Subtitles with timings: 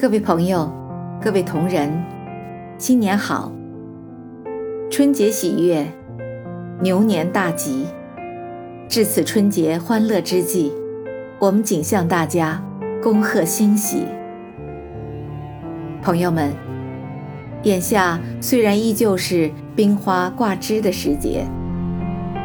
[0.00, 0.66] 各位朋友，
[1.20, 1.92] 各位同仁，
[2.78, 3.52] 新年好！
[4.90, 5.86] 春节喜悦，
[6.80, 7.84] 牛年大吉。
[8.88, 10.72] 至此春节欢乐之际，
[11.38, 12.64] 我们谨向大家
[13.02, 14.06] 恭贺新喜。
[16.00, 16.50] 朋友们，
[17.64, 21.44] 眼下虽然依旧是冰花挂枝的时节，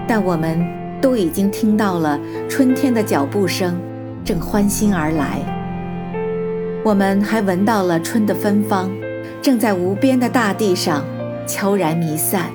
[0.05, 0.59] 但我们
[0.99, 2.19] 都已经听到了
[2.49, 3.77] 春天的脚步声，
[4.25, 5.54] 正欢欣而来。
[6.85, 8.91] 我们还闻到了春的芬芳，
[9.41, 11.03] 正在无边的大地上
[11.47, 12.51] 悄然弥散。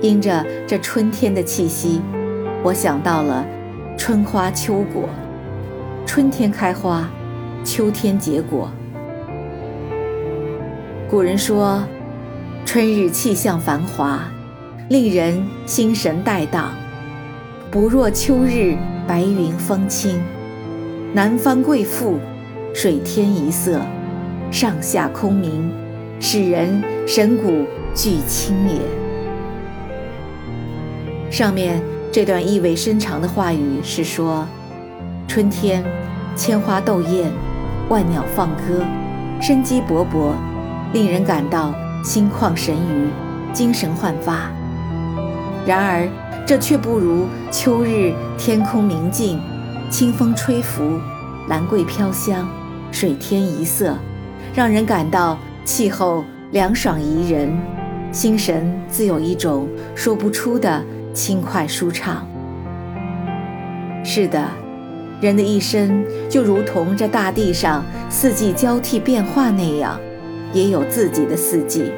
[0.00, 2.00] 因着这春天的气息，
[2.62, 3.44] 我想到了
[3.98, 5.08] 春花秋果，
[6.06, 7.10] 春天开花，
[7.64, 8.70] 秋天结果。
[11.10, 11.82] 古人说，
[12.64, 14.20] 春日气象繁华，
[14.88, 16.70] 令人心神带荡，
[17.68, 18.76] 不若秋日
[19.08, 20.22] 白云风轻，
[21.12, 22.20] 南方贵妇。
[22.72, 23.80] 水天一色，
[24.50, 25.70] 上下空明，
[26.18, 28.76] 使人神骨俱清也。
[31.30, 34.46] 上面这段意味深长的话语是说，
[35.28, 35.84] 春天
[36.34, 37.30] 千花斗艳，
[37.88, 38.84] 万鸟放歌，
[39.40, 40.32] 生机勃勃，
[40.92, 43.10] 令人感到心旷神怡，
[43.52, 44.50] 精神焕发。
[45.66, 46.08] 然而，
[46.46, 49.38] 这却不如秋日天空明净，
[49.90, 50.98] 清风吹拂，
[51.48, 52.48] 兰桂飘香。
[52.90, 53.96] 水天一色，
[54.54, 57.56] 让人感到气候凉爽宜人，
[58.12, 62.26] 心神自有一种说不出的轻快舒畅。
[64.02, 64.44] 是的，
[65.20, 69.98] 人的一生就如同这大地上四季交替变化那样，
[70.52, 71.92] 也有自己的四季。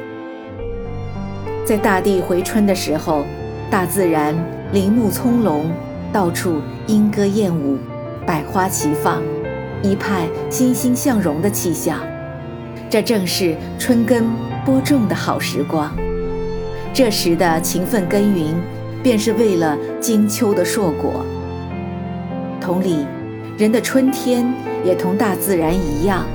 [1.65, 3.25] 在大地回春的时候，
[3.71, 4.35] 大自然
[4.71, 5.63] 林木葱茏，
[6.11, 7.77] 到处莺歌燕舞，
[8.25, 9.21] 百花齐放。
[9.83, 11.99] 一派欣欣向荣的气象，
[12.89, 14.33] 这正是春耕
[14.65, 15.93] 播种的好时光。
[16.93, 18.55] 这时的勤奋耕耘，
[19.03, 21.25] 便是为了金秋的硕果。
[22.61, 23.05] 同理，
[23.57, 24.53] 人的春天
[24.85, 26.25] 也同大自然一样，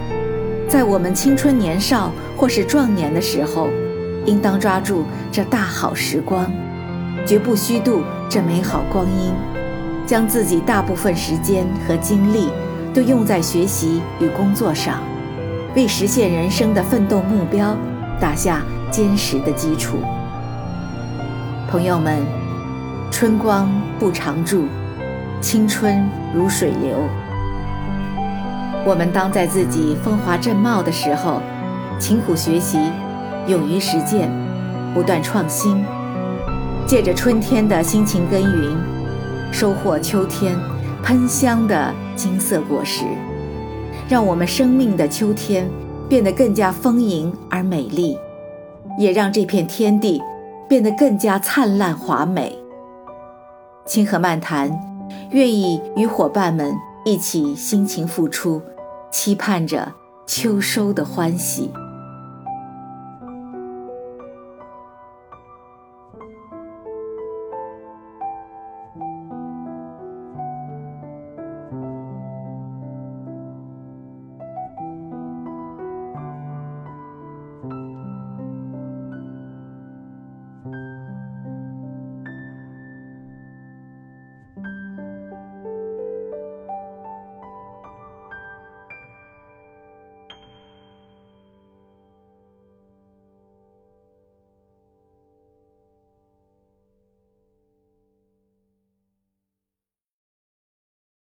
[0.69, 3.69] 在我们青春年少或是壮年的时候，
[4.27, 6.53] 应当抓住这大好时光，
[7.25, 9.33] 绝不虚度这美好光阴，
[10.06, 12.50] 将自己大部分时间和精力。
[12.99, 15.01] 都用在学习与工作上，
[15.77, 17.77] 为实现人生的奋斗目标
[18.19, 18.61] 打下
[18.91, 19.99] 坚实的基础。
[21.71, 22.27] 朋友们，
[23.09, 23.71] 春光
[24.01, 24.65] 不常驻，
[25.41, 26.99] 青春如水流。
[28.85, 31.41] 我们当在自己风华正茂的时候，
[32.01, 32.81] 勤苦学习，
[33.47, 34.29] 勇于实践，
[34.93, 35.85] 不断创新，
[36.85, 38.77] 借着春天的辛勤耕耘，
[39.53, 40.57] 收获秋天。
[41.09, 43.07] 喷香的金色果实，
[44.11, 45.67] 让我们生命的秋天
[46.07, 48.15] 变得更加丰盈而美丽，
[48.99, 50.23] 也让这片天地
[50.69, 52.55] 变得更加灿烂华美。
[53.87, 54.71] 清河漫谈，
[55.31, 56.75] 愿意与伙伴们
[57.07, 58.61] 一起辛勤付出，
[59.11, 59.91] 期盼着
[60.27, 61.71] 秋收的欢喜。